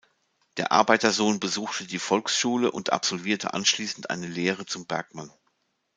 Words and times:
Der 0.57 0.71
Arbeitersohn 0.71 1.39
besuchte 1.39 1.85
die 1.85 1.99
Volksschule 1.99 2.71
und 2.71 2.91
absolvierte 2.91 3.53
anschließend 3.53 4.09
eine 4.09 4.25
Lehre 4.25 4.65
zum 4.65 4.87
Bergmann. 4.87 5.29